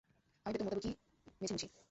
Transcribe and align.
আমি 0.45 0.53
বেতন 0.53 0.65
মোতাবেকই 0.65 0.91
মেঝে 1.41 1.53
মুছি। 1.53 1.67